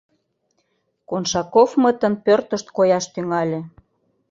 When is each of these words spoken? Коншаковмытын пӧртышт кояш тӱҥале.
Коншаковмытын 1.09 2.13
пӧртышт 2.25 2.67
кояш 2.77 3.05
тӱҥале. 3.13 3.59